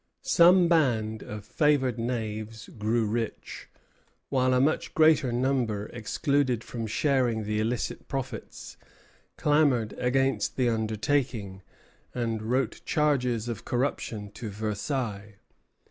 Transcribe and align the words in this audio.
Some 0.23 0.67
band 0.67 1.21
of 1.21 1.45
favored 1.45 1.99
knaves 1.99 2.69
grew 2.69 3.05
rich; 3.05 3.69
while 4.29 4.51
a 4.55 4.59
much 4.59 4.95
greater 4.95 5.31
number, 5.31 5.91
excluded 5.93 6.63
from 6.63 6.87
sharing 6.87 7.43
the 7.43 7.59
illicit 7.59 8.07
profits, 8.07 8.77
clamored 9.37 9.93
against 9.99 10.55
the 10.57 10.69
undertaking, 10.69 11.61
and 12.15 12.41
wrote 12.41 12.81
charges 12.83 13.47
of 13.47 13.63
corruption 13.63 14.31
to 14.31 14.49
Versailles. 14.49 15.35